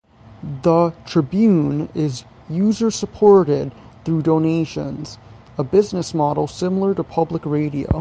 [0.63, 3.71] The "Tribune" is "user-supported"
[4.03, 5.19] through donations,
[5.59, 7.99] a business model similar to public radio.